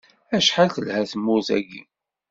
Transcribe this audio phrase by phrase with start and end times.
[0.35, 1.81] Acḥal telha tmurt-agi!